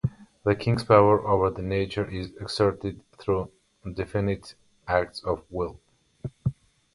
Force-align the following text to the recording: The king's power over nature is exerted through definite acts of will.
The 0.43 0.55
king's 0.55 0.83
power 0.83 1.27
over 1.27 1.61
nature 1.61 2.09
is 2.09 2.31
exerted 2.41 2.99
through 3.19 3.51
definite 3.93 4.55
acts 4.87 5.19
of 5.23 5.43
will. 5.51 5.79